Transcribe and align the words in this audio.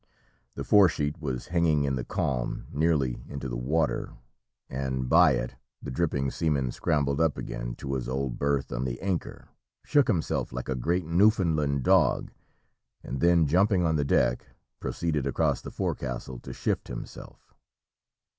The 0.55 0.63
fore 0.63 0.89
sheet 0.89 1.21
was 1.21 1.49
hanging 1.49 1.83
in 1.83 1.95
the 1.95 2.03
calm, 2.03 2.65
nearly 2.71 3.23
into 3.29 3.47
the 3.47 3.55
water, 3.55 4.13
and 4.67 5.07
by 5.07 5.33
it 5.33 5.53
the 5.79 5.91
dripping 5.91 6.31
seaman 6.31 6.71
scrambled 6.71 7.21
up 7.21 7.37
again 7.37 7.75
to 7.75 7.93
his 7.93 8.09
old 8.09 8.39
birth 8.39 8.71
on 8.73 8.83
the 8.83 8.99
anchor, 8.99 9.49
shook 9.83 10.07
himself 10.07 10.51
like 10.51 10.69
a 10.69 10.73
great 10.73 11.05
Newfoundland 11.05 11.83
dog, 11.83 12.31
and 13.03 13.19
then 13.19 13.45
jumping 13.45 13.85
on 13.85 13.95
the 13.95 14.03
deck, 14.03 14.47
proceeded 14.79 15.27
across 15.27 15.61
the 15.61 15.69
forecastle 15.69 16.39
to 16.39 16.51
shift 16.51 16.87
himself. 16.87 17.53